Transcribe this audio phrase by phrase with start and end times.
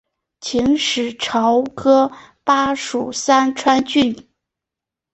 [0.39, 2.11] 秦时朝歌
[2.47, 4.27] 邑属三川郡。